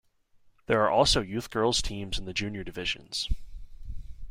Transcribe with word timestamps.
There 0.65 0.81
are 0.83 0.89
also 0.89 1.21
youth 1.21 1.51
girls 1.51 1.79
teams 1.79 2.17
in 2.17 2.25
the 2.25 2.33
junior 2.33 2.63
divsions. 2.63 3.29